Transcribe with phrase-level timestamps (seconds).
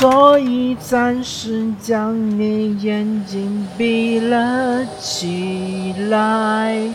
[0.00, 6.94] 所以暂时将你眼睛闭了起来。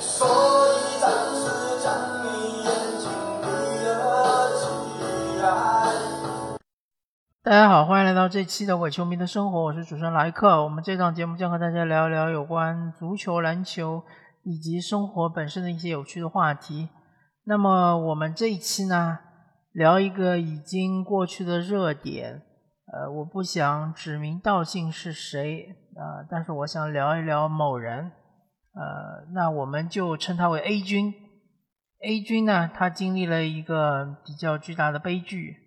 [7.44, 10.64] 大家好，欢迎来到这期的伪球迷的生活，我是主持人莱克。
[10.64, 14.02] 我们这档节目将和大家聊一聊有关足球、篮球
[14.42, 16.90] 以及生活本身的一些有趣的话题。
[17.44, 19.20] 那么我们这一期呢，
[19.72, 22.42] 聊一个已经过去的热点。
[22.96, 28.06] 呃，我不想指名道姓是谁啊，但是我想聊一聊某人。
[28.74, 31.14] 呃，那我们就称他为 A 君。
[32.02, 35.58] A 君呢，他经历了一个比较巨大的悲剧，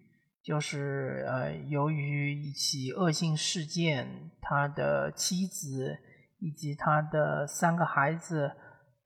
[0.42, 5.98] 就是呃，由于一起恶性事件，他的妻子
[6.38, 8.52] 以及他的三个孩子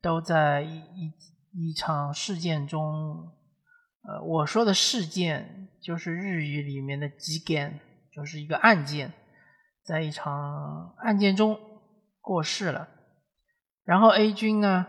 [0.00, 1.12] 都在一一
[1.70, 3.32] 一场事件中。
[4.04, 7.80] 呃，我说的事件就是日语里面的事件。
[8.14, 9.12] 就是一个案件，
[9.82, 11.58] 在一场案件中
[12.20, 12.88] 过世了。
[13.84, 14.86] 然后 A 君呢，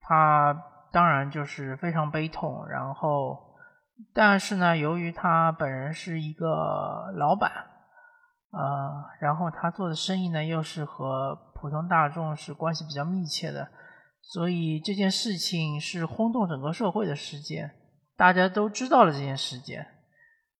[0.00, 2.66] 他当然就是非常悲痛。
[2.68, 3.38] 然后，
[4.12, 7.50] 但是呢，由于他本人是一个老板，
[8.50, 13.68] 啊，然后他做的生意呢又是和普通大众是关系比较密切的，
[14.20, 17.70] 所以这件事情是轰动整个社会的事件，
[18.16, 19.86] 大家都知道了这件事件。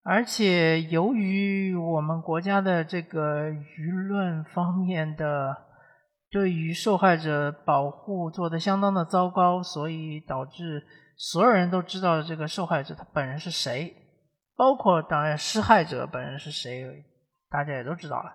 [0.05, 5.57] 而且，由于我们国家的这个舆论方面的
[6.29, 10.83] 对于受害者保护做的相当的糟糕，所以导致
[11.17, 13.95] 所有人都知道这个受害者他本人是谁，
[14.57, 17.05] 包括当然施害者本人是谁，
[17.49, 18.33] 大家也都知道了。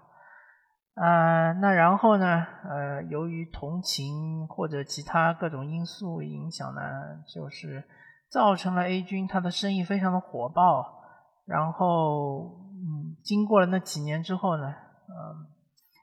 [0.96, 2.46] 啊，那然后呢？
[2.64, 6.82] 呃，由于同情或者其他各种因素影响呢，
[7.28, 7.84] 就是
[8.32, 10.94] 造成了 A 君他的生意非常的火爆。
[11.48, 15.48] 然后，嗯，经过了那几年之后呢，嗯，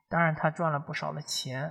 [0.09, 1.65] 当然他赚了不少的钱，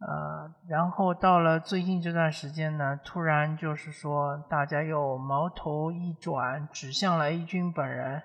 [0.00, 8.20] 呃，然后到了最近这段时间呢，突然就是说，大家又矛头一转，指向了 A 君本人，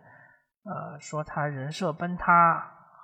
[0.64, 2.60] 呃，说他人设崩塌，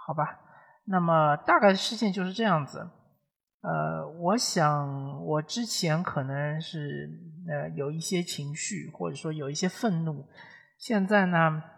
[0.07, 0.39] 好吧？
[0.85, 2.89] 那么大概事件就是这样子，
[3.61, 7.07] 呃，我想我之前可能是
[7.47, 10.25] 呃有一些情绪，或者说有一些愤怒。
[10.81, 11.37] 现在呢，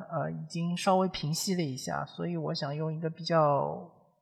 [0.10, 3.38] 呃，已经稍微平息了一下，所以我想用一个比较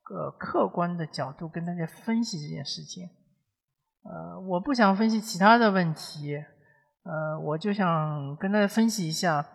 [0.10, 3.08] 呃客观的角度跟大家分析这件事情。
[4.04, 6.36] 呃，我不想分析其他的问题，
[7.04, 9.46] 呃，我就想跟大家分析一下啊，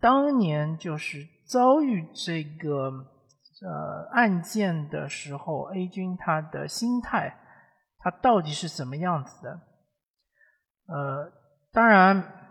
[0.00, 2.90] 当年就是遭遇这个
[3.62, 7.32] 呃案件的时候，A 君他的心态，
[8.00, 9.60] 他到底是怎么样子的？
[10.88, 11.32] 呃，
[11.72, 12.41] 当然。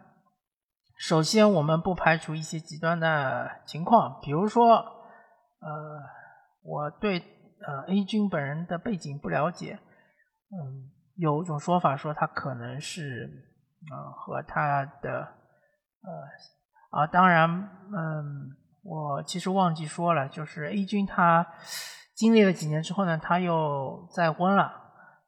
[1.01, 5.99] 首先，我们不排除一些极端的情况，比如说，呃，
[6.61, 9.79] 我对呃 A 君本人的背景不了解，
[10.51, 13.27] 嗯，有一种说法说他可能是
[13.89, 15.21] 呃和他的
[16.03, 21.47] 呃啊，当然，嗯，我其实忘记说了，就是 A 君他
[22.13, 24.71] 经历了几年之后呢，他又再婚了，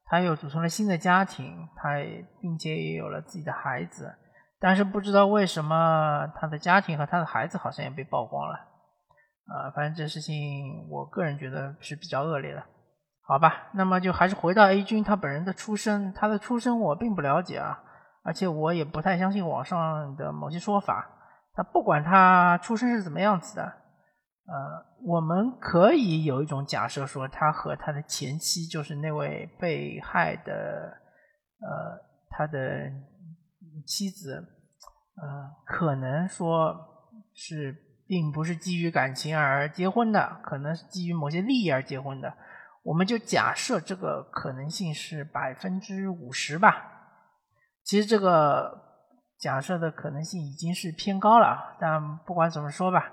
[0.05, 1.95] 他又组成了新的家庭，他
[2.39, 4.19] 并且也有了自己的孩子。
[4.65, 8.55] 但是不知道为什么他的家庭和他的孩子好像也被曝光了，
[9.45, 12.63] 啊，反正这事情我个人觉得是比较恶劣的，
[13.27, 13.67] 好吧？
[13.73, 17.77] 那么就还是回到 A 君他本人的出身，他的出身我并不了解啊，
[18.23, 21.09] 而且我也不太相信网上的某些说法。
[21.53, 30.53] 他不管他出身是怎么样子的，呃，我们可以有一种假设说，他和他的前妻就是那位被害的，
[31.59, 31.99] 呃，
[32.29, 32.89] 他的。
[33.87, 34.41] 妻子，
[35.15, 36.75] 呃，可能说
[37.33, 37.75] 是
[38.07, 42.33] 并不是基于感情而结婚的，可能是基于某些利益而结婚的。
[42.83, 46.83] 我们就假设这个可能性是百分之五十吧。
[47.83, 48.75] 其实这个
[49.39, 53.11] 假设的可能性已经是偏高了，但不管怎么说吧，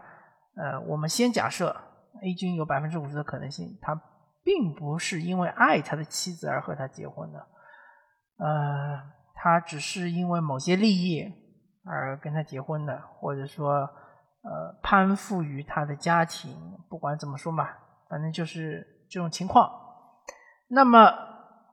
[0.56, 1.68] 呃，我们先假设
[2.22, 3.94] A 君有百分之五十的可能性，他
[4.42, 7.38] 并不是因为爱他的妻子而和他结婚的，
[8.38, 9.20] 呃。
[9.42, 11.24] 他只是因为某些利益
[11.84, 13.88] 而跟他结婚的，或者说，
[14.42, 16.56] 呃，攀附于他的家庭，
[16.88, 17.68] 不管怎么说嘛，
[18.08, 19.70] 反正就是这种情况。
[20.68, 21.12] 那么，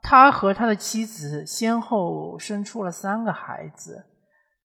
[0.01, 4.05] 他和他的妻子先后生出了三个孩子，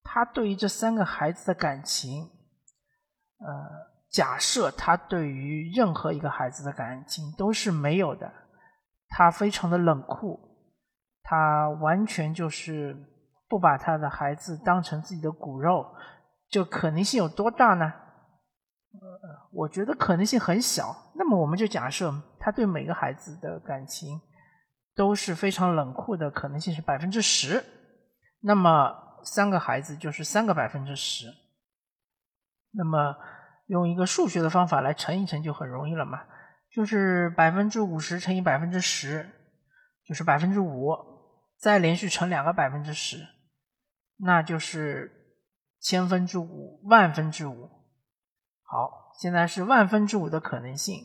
[0.02, 2.30] 他对于这三个孩子的感情，
[3.38, 3.48] 呃，
[4.10, 8.32] 假设他对于任何一个孩子的感情都是没有的，
[9.08, 10.48] 他非常的冷酷。
[11.24, 12.94] 他完全就是
[13.52, 15.86] 不把他的孩子当成自己的骨肉，
[16.48, 17.84] 这可能性有多大呢？
[17.84, 21.12] 呃，我觉得可能性很小。
[21.16, 22.10] 那么我们就假设
[22.40, 24.18] 他对每个孩子的感情
[24.94, 27.62] 都是非常冷酷的，可能性是百分之十。
[28.40, 28.90] 那么
[29.22, 31.26] 三个孩子就是三个百分之十。
[32.70, 33.14] 那么
[33.66, 36.22] 用一个数学的方法来乘一乘就很容易了嘛，
[36.74, 39.28] 就是百分之五十乘以百分之十，
[40.08, 40.96] 就是百分之五，
[41.58, 43.18] 再连续乘两个百分之十，
[44.22, 45.10] 那就是
[45.80, 47.68] 千分之五、万分之五。
[48.62, 51.04] 好，现在是万分之五的可能性，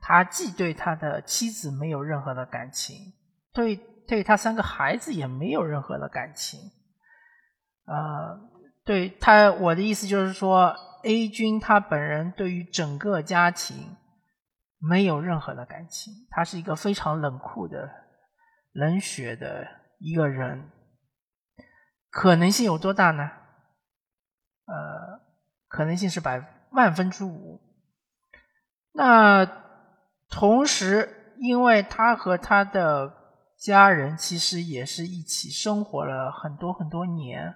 [0.00, 2.96] 他既对他的妻子没有任何的感情，
[3.52, 3.76] 对
[4.06, 6.60] 对他三个孩子也没有任何的感情，
[7.86, 8.40] 呃，
[8.84, 10.74] 对他，我的意思就是说。
[11.04, 13.96] A 君他本人对于整个家庭
[14.78, 17.90] 没有任何的感情，他是一个非常冷酷的、
[18.70, 19.66] 冷血的
[19.98, 20.70] 一个人。
[22.12, 23.30] 可能性有多大呢？
[24.66, 25.22] 呃，
[25.66, 27.58] 可能性是百万分之五。
[28.92, 29.46] 那
[30.28, 33.14] 同时，因为他和他的
[33.58, 37.54] 家人其实也是一起生活了很多很多年。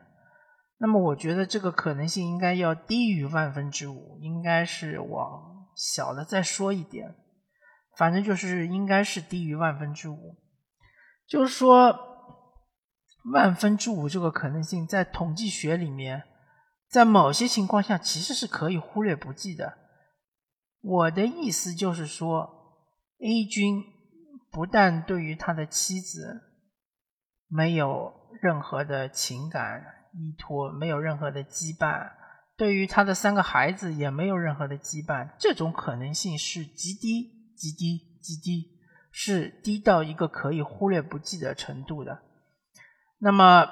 [0.79, 7.15] 那么我觉得这个可能性应该要低于万分之五，应该是往小的再说一点，
[7.99, 10.35] 反正就是应该是低于万分之五。
[11.27, 12.16] 就是说，
[13.33, 16.25] 万分之五这个可能性在统计学里面，
[16.89, 19.79] 在某些情况下其实是可以忽略不计的。
[20.81, 22.49] 我的意思就是说
[23.21, 23.83] ，A 君
[24.51, 26.43] 不但对于他的妻子
[27.49, 29.95] 没有任何的情感。
[30.19, 32.11] 依托没有任何的羁绊，
[32.57, 38.81] 对于他的三个孩子也没有任何的羁绊，这种可能性是极低、极低、极低，
[39.13, 42.19] 是低到一个可以忽略不计的程度的。
[43.19, 43.67] 那么，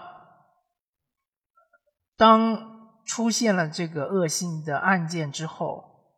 [2.16, 6.16] 当出现了这个恶性的案件之后，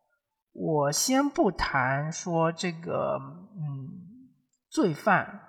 [0.53, 4.31] 我先不谈说这个嗯
[4.69, 5.41] 罪犯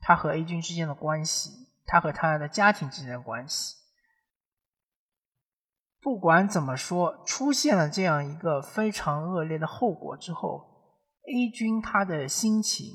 [0.00, 1.50] 他和 A 君之间的关系，
[1.86, 3.76] 他和他的家庭之间的关系。
[6.00, 10.96] 不管怎么说，出现了这样一个非常恶劣的后果之后
[11.28, 12.86] ，A 君他的心情、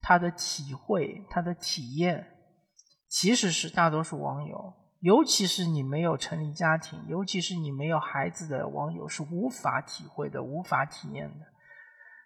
[0.00, 2.33] 他的体会、他的体验，
[3.14, 11.46] 其实是大多数网友，尤其是你没有成立家庭，尤其是你没有孩子的网友，是无法体会的、无法体验的，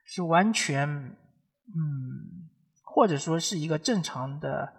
[0.06, 2.48] 是完全，嗯，
[2.82, 4.72] 或者说是一个正常的。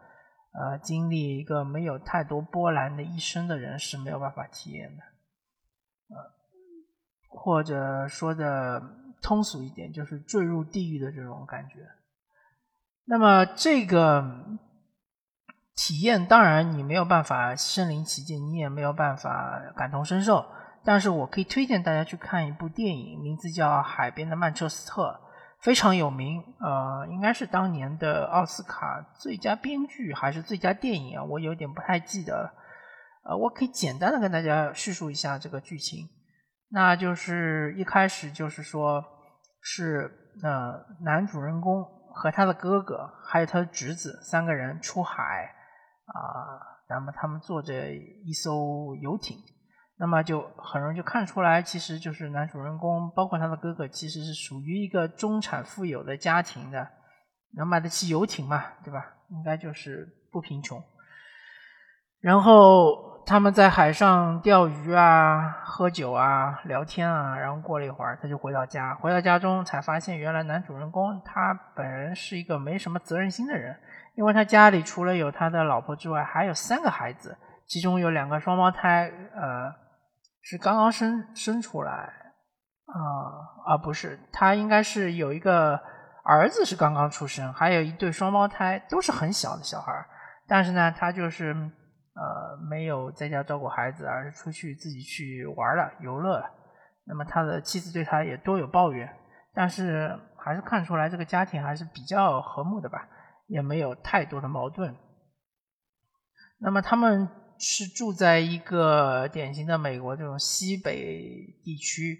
[0.51, 5.03] 呃，经历一个没有太多波澜的一生的人是没有办法体验的，
[6.09, 6.17] 呃，
[7.29, 8.81] 或者说的
[9.21, 11.87] 通俗一点，就是坠入地狱的这种感觉。
[13.05, 14.23] 那么这个
[15.81, 20.45] 体验，当然你没有办法身临其境，你也没有办法感同身受。
[20.83, 25.03] 但是我可以推荐大家去看一部电影，名字叫《海边的曼彻斯特》。
[25.61, 31.23] 非常有名，呃，应该是当年的奥斯卡最佳编剧还是最佳电影啊？
[31.23, 32.53] 我有点不太记得了。
[33.23, 36.07] 呃，我可以简单的跟大家叙述一下这个剧情。
[36.71, 39.03] 那就是一开始就是说，
[39.61, 40.11] 是
[40.43, 41.83] 呃男主人公
[42.13, 45.53] 和他的哥哥还有他的侄子三个人出海
[46.13, 49.37] 啊，那么他们坐着一艘游艇。
[50.01, 56.87] 那么就很容易就看出来，其实就是男主人公，包括他的哥哥，其实是属于一个中产富有的家庭的，
[57.57, 59.05] 能买得起游艇嘛，对吧？
[59.29, 60.81] 应该就是不贫穷。
[62.21, 68.95] 然后他们在海上钓鱼啊、喝酒啊、聊天啊，然后过了一会儿，他就回到家。
[68.95, 73.77] 回到家中才发现，原来男主人公他本人是一个没什么责任心的人，
[74.19, 79.73] 因为他家里除了有他的老婆之外，还有三个孩子，其中有两个双胞胎，呃。
[80.41, 83.03] 是刚刚生生出来，啊
[83.67, 85.79] 啊不是，他应该是有一个
[86.23, 89.93] 儿子是刚刚出生，还有一对双胞胎，都是很小的小孩
[90.47, 96.49] 但是呢，他就是呃没有在家照顾孩子，而是出去自己去玩了游乐了。
[97.05, 99.07] 那么他的妻子对他也多有抱怨，
[99.53, 103.05] 但是还是看出来这个家庭还是比较和睦的吧，
[103.49, 104.95] 也没有太多的矛盾。
[106.59, 107.27] 那么他们。
[107.61, 111.21] 是住在一个典型的美国这种西北
[111.61, 112.17] 地区，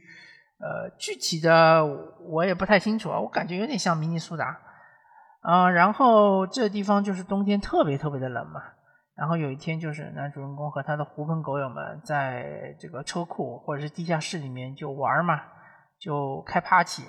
[0.57, 1.81] 呃，具体的
[2.27, 4.59] 我也不太清楚啊，我感觉有点像明尼苏达，
[5.39, 8.61] 啊，然后这地方就是冬天特别特别的冷嘛，
[9.15, 15.41] 然后有一天就是男主人公和他的狐朋狗友们在这个车库或者是地下室里面就玩嘛，
[15.97, 17.03] 就开 party，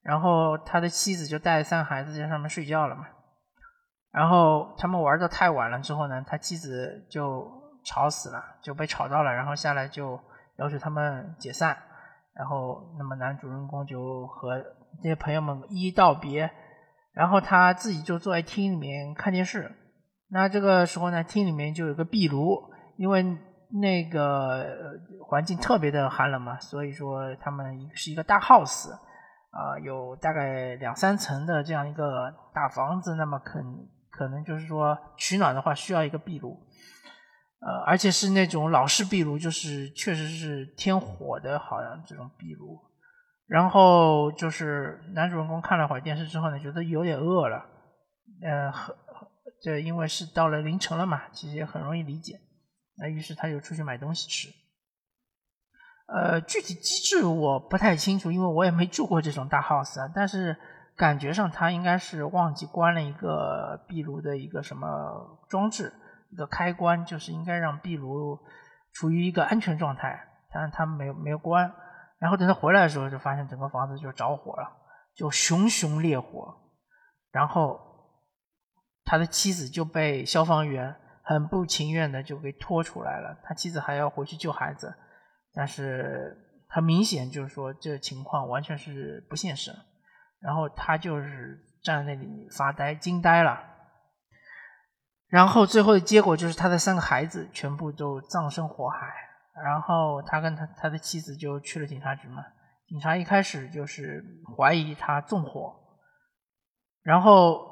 [0.00, 3.08] 然后他的妻子就带着三个孩子在上面睡觉了嘛。
[4.12, 7.50] 然后他们玩的太晚了之后呢，他妻子就
[7.84, 10.20] 吵死了，就被吵到了，然后下来就
[10.58, 11.76] 要求他们解散。
[12.34, 14.58] 然后，那么男主人公就和
[15.02, 16.50] 这些朋友们一一道别，
[17.12, 19.70] 然后他自己就坐在厅里面看电视。
[20.30, 22.58] 那这个时候呢，厅里面就有个壁炉，
[22.96, 23.22] 因为
[23.82, 24.64] 那个
[25.28, 28.90] 环境特别的寒冷嘛，所以说他们是一个大 house，
[29.50, 33.62] 啊，有大概两三层的这样一个大房子，那么肯
[34.12, 36.56] 可能就是说取暖的话需要一个壁炉。
[37.64, 42.78] 呃，而且是那种老式壁炉，就是确实是添火的，好像这种壁炉。
[43.46, 47.64] 然后就是男主人公看了会儿电视之后呢，觉得有点饿了，
[48.42, 48.72] 呃，
[49.62, 52.40] 这因为是到了凌晨了嘛，其实也很容易理解。
[52.96, 54.48] 那于是他就出去买东西吃。
[56.12, 60.10] 呃，具体机制我不太清楚，因为我也没住过这种大 house 啊。
[60.12, 60.56] 但是
[60.96, 65.92] 感觉上他应该是忘记关了一个壁炉的一个什么装置。
[66.30, 68.38] 一个开关就是应该让壁炉
[68.94, 70.18] 处于一个安全状态，
[70.50, 71.70] 但是他没有没有关，
[72.18, 74.66] 然后等他回来的时候，就发现整个房子就着火了，
[75.14, 76.56] 就熊熊烈火，
[77.32, 77.78] 然后
[79.04, 84.94] 他的妻子就被消防员很不情愿的就给拖出来了，他妻子还要回去救孩子，
[85.52, 89.70] 但是很明显就是说这情况完全是不现实，
[90.42, 93.60] 然后他就是站在那里发呆，惊呆了。
[95.28, 99.06] 然后最后的结果就是他的三个孩子全部都葬身火海，
[99.64, 102.42] 然后他跟他他的妻子就去了警察局嘛。
[102.86, 104.22] 警察一开始就是
[104.54, 105.74] 怀疑他纵火，
[107.02, 107.66] 然后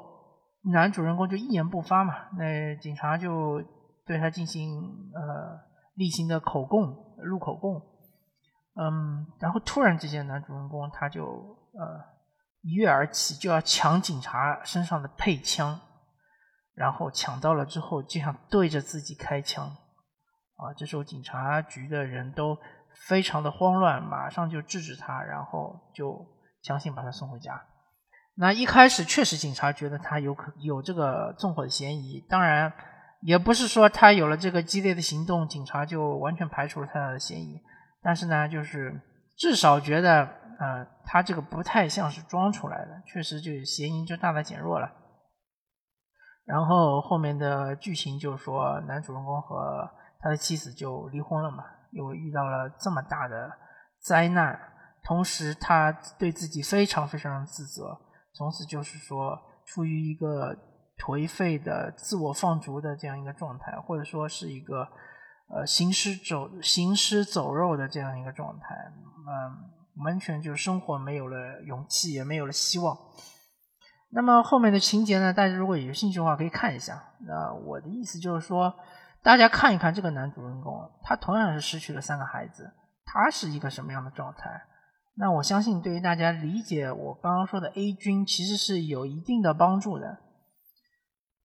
[0.73, 2.29] 男主人公就一言不发嘛。
[2.37, 3.61] 那警察就
[4.07, 4.73] 对他进行
[5.13, 5.59] 呃
[5.93, 6.87] 例行的口供
[7.17, 7.75] 录口供，
[8.73, 12.01] 嗯，然后突然之间男主人公他就呃
[12.61, 15.79] 一跃而起，就要抢警察身上的配枪。
[16.73, 20.73] 然后抢到了之后，就想对着自己开枪，啊！
[20.75, 22.57] 这时候警察局的人都
[23.07, 26.25] 非常的慌乱，马上就制止他，然后就
[26.63, 27.61] 强行把他送回家。
[28.35, 32.71] 那一开始确实警察觉得他有可有这个纵火的嫌疑，当然
[33.21, 37.61] 也不是说他有了这个激烈的行动，警察就完全排除了他的嫌疑。
[38.01, 38.99] 但是呢，就是
[39.37, 40.27] 至少觉得，
[40.61, 44.87] 呃，他这个不太像是装出来的，确实就嫌疑就大大减弱了。
[46.45, 49.89] 然后后面的剧情就是说，男主人公和
[50.19, 53.51] 他的妻子就离婚了嘛，因为遇到了这么大的
[54.03, 54.59] 灾难，
[55.03, 57.97] 同时他对自己非常非常自责，
[58.35, 60.55] 从此就是说处于一个
[60.99, 64.87] 颓废的自我放逐的这样一个状态，或者说是一个
[65.49, 68.75] 呃行尸走行尸走肉的这样一个状态，
[69.27, 72.97] 嗯，完全就生活没有了勇气，也没有了希望。
[74.09, 75.31] 那么后面的情节呢？
[75.31, 77.01] 大家如果有兴趣的话，可以看一下。
[77.25, 78.73] 那我的意思就是说，
[79.23, 82.73] 大家看一看这个男主人公，他同样是失去了三个孩子，
[83.05, 84.61] 他是一个什么样的状态？
[85.15, 90.17] 那我相信对于大家理解我刚刚说的 A 君，其实是有一定的帮助的。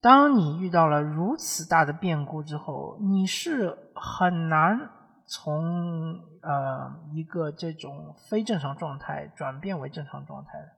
[0.00, 4.90] 当你遇到了如此大的变故之后，你是很难
[5.28, 10.68] 从呃一个这种非正常状态转变为正常状态的。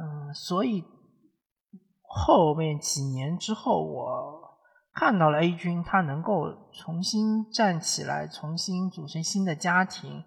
[0.00, 0.84] 嗯，所以
[2.02, 4.58] 后面几年之后，我
[4.92, 10.24] 看到了 A 君，他能够重新站起来，重新组成新的家庭。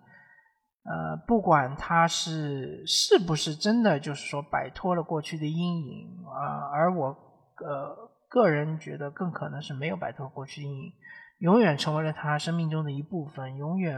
[0.84, 10.94] 呃，不管他是是不是真的，就是说摆脱了过去的阴影啊，而我呃个人觉得更可能是没有摆脱过去阴影，
[11.39, 13.98] 永远成为了他生命中的一部分，永远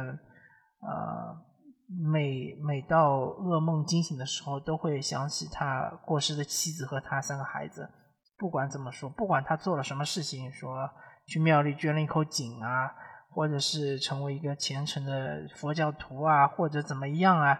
[0.81, 1.49] 呃。
[1.91, 7.89] 每每到噩梦惊醒的时候，都会想起他过世的妻子和他三个孩子。
[8.37, 10.87] 不管怎么说，不管他做了什么事情，说
[11.25, 12.93] 去庙里捐了一口井啊，
[13.31, 17.59] 或者是成为一个虔诚的佛教徒啊，或者怎么样啊，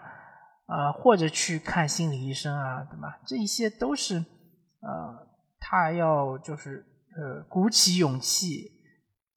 [0.67, 3.19] 呃，或者去看心理医生啊，对吧？
[3.25, 5.27] 这一些都是呃，
[5.59, 6.85] 他要就是
[7.17, 8.78] 呃，鼓起勇气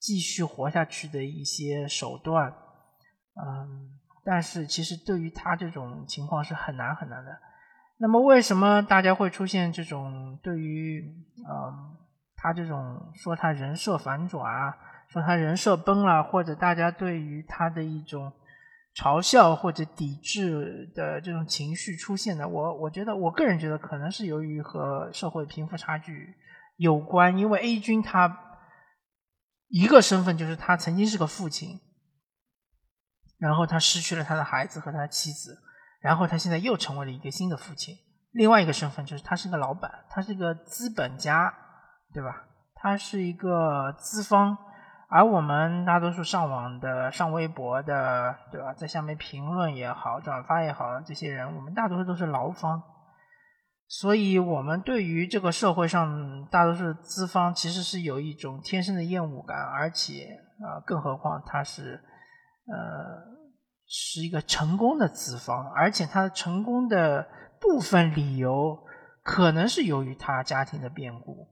[0.02, 2.52] 继续活下去的一些手段，
[3.40, 3.88] 嗯。
[4.24, 7.36] 但是其实对于他这种情况是很难很难的。
[7.98, 11.02] 那么为什么大家会出现这种对于
[11.38, 11.96] 嗯
[12.36, 14.76] 他这种说他人设反转啊，
[15.08, 18.32] 说他人设崩了，或者大家对于他的一种
[18.94, 22.46] 嘲笑或者抵制的这种情绪出现呢？
[22.46, 26.32] 我我觉得我个人觉得可能是由于和社会贫富差距
[26.76, 28.28] 有关，因为 A 君他
[29.72, 31.80] 一个身份就是他曾经是个父亲。
[33.38, 35.58] 然后他失去了他的孩子和他的妻子，
[36.00, 37.96] 然后他现在又成为了一个新的父亲。
[38.30, 41.52] 另外一个身份就是他是个老板，他是个资本家，
[42.14, 42.44] 对吧？
[42.76, 44.56] 他是一个资方，
[45.08, 48.72] 而我们大多数上网的、上微博的，对吧？
[48.74, 52.80] 在下面评论也好、转发也好，这些人，我们大多数都是劳方，
[54.00, 60.28] 所以我们对于这个社会上大多数资方其实是有一种天生的厌恶感，而且
[60.64, 62.00] 啊，更何况他是
[62.64, 62.74] 呃
[63.86, 67.26] 是一个成功的资方，而且他成功的
[67.60, 68.78] 部分理由
[69.22, 71.48] 可能是由于他家庭的变故，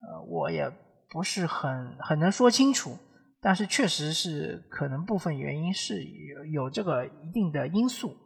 [0.00, 0.70] 呃，我也。
[1.14, 2.96] 不是很很能说清楚，
[3.42, 8.16] 但是确实是可能部分原因是有有这个一定的因素，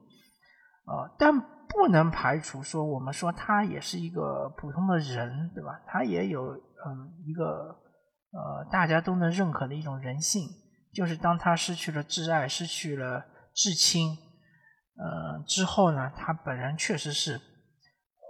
[0.87, 1.35] 呃，但
[1.76, 5.80] 不能排除说我们说他也是一个普通的人，对吧？
[5.87, 7.76] 他也有嗯一个
[8.33, 10.49] 呃大家都能认可的一种人性，
[10.92, 14.16] 就是当他失去了挚爱、失去了至亲，
[14.97, 17.40] 呃之后呢，他本人确实是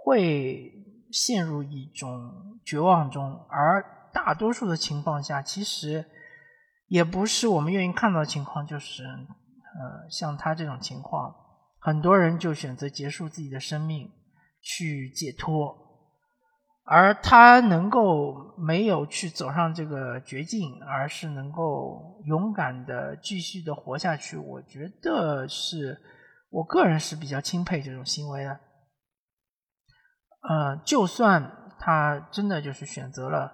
[0.03, 0.71] 会
[1.11, 3.93] 陷入一种绝望中，而。
[4.13, 6.03] 大多数的情况下，其实
[6.87, 11.35] 也不是我们愿意看到的情况，就是呃，像他这种情况，
[11.79, 14.11] 很多人就选择结束自己的生命
[14.61, 15.75] 去解脱，
[16.83, 25.99] 而他能够没有去走上这个绝境，而是能够勇敢的继续的活下去，我觉得是
[26.49, 28.59] 我个人是比较钦佩这种行为的。
[30.49, 33.53] 呃，就算他真的就是选择了。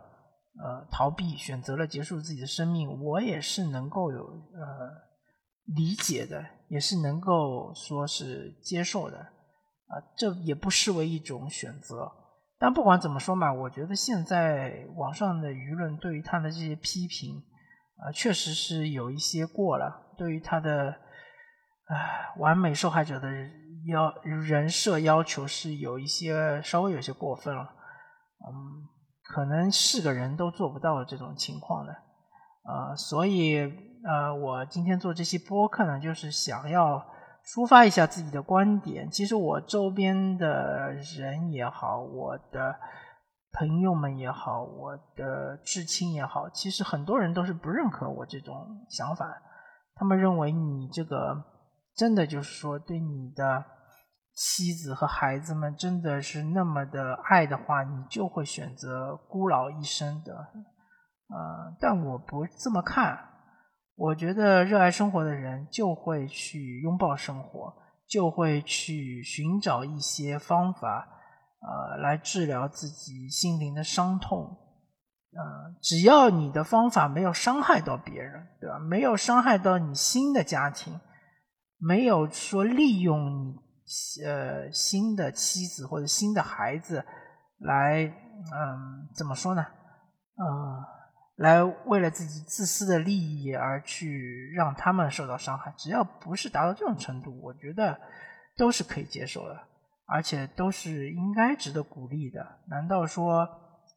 [0.56, 4.92] 呃，逃避选择了结束自己的生命，我也是能够有呃
[5.66, 12.12] 理解的，也是能够说是接受的，啊，这也不失为一种选择。
[12.58, 17.38] 但不管怎么说嘛，我觉得现在网上的舆论对于他的这些批评，
[17.98, 20.90] 啊，确实是有一些过了，对于他的
[21.86, 23.28] 啊完美受害者的
[23.88, 28.90] 要人设要求是有一些稍微有些过分了，嗯。
[29.26, 31.94] 可能是个人都做不到这种情况的，
[32.66, 33.56] 呃，所以
[34.06, 37.04] 呃，我今天做这期播客呢，就是想要
[37.46, 39.10] 抒发一下自己的观点。
[39.10, 42.76] 其实我周边的人也好，我的
[43.54, 49.26] 朋友们也好，我的至亲也好，其实很多人都是不认可我这种想法，
[49.96, 51.44] 他们认为你这个
[51.96, 53.66] 真的就是说对你的。
[54.36, 63.16] 妻子和孩子们真的是那么的爱的话，你就会选择孤老一生的，呃，但我不这么看。
[63.96, 67.74] 我觉得热爱生活的人就会去拥抱生活，
[68.08, 71.08] 就会去寻找一些方法，
[71.60, 74.58] 呃，来治疗自己心灵的伤痛。
[75.32, 78.80] 呃，只要你的方法没有伤害到别人，对吧？
[78.80, 81.00] 没有伤害到你新的家庭，
[81.78, 83.64] 没有说利用你。
[84.26, 87.04] 呃，新的妻子或者新的孩子，
[87.60, 89.62] 来，嗯，怎么说呢？
[90.38, 90.84] 呃，
[91.36, 98.00] 来为了自己自私的利益而去让他们受到伤害，只要不是达到这种程度，我觉得
[98.56, 99.60] 都是可以接受的，
[100.06, 102.60] 而且都是应该值得鼓励的。
[102.68, 103.40] 难道说，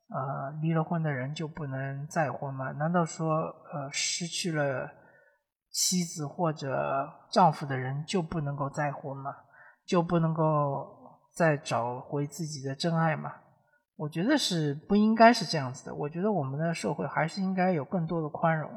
[0.08, 2.72] 呃，离了婚的人就不能再婚吗？
[2.72, 3.28] 难道说，
[3.72, 4.90] 呃，失去了
[5.70, 9.30] 妻子或者丈夫的人就不能够再婚吗？
[9.86, 13.30] 就不能够再找回自己的真爱吗？
[13.98, 15.94] 我觉得是不应该是这样子的。
[15.94, 18.70] 我觉得我们的社会还是应该有更多的宽容，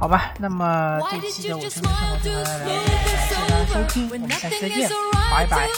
[0.00, 0.32] 好吧？
[0.40, 1.90] 那么这期的我是生活
[2.22, 2.70] 就到这里，
[3.04, 4.88] 谢谢大家收听，我们下期再见，
[5.30, 5.68] 拜拜。